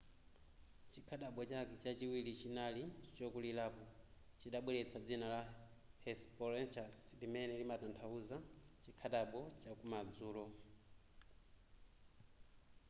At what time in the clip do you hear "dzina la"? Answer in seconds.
5.05-5.41